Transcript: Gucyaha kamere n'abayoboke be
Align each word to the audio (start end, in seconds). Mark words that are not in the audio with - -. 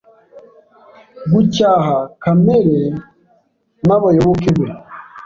Gucyaha 1.31 1.97
kamere 2.21 2.79
n'abayoboke 3.87 4.49
be 4.57 4.67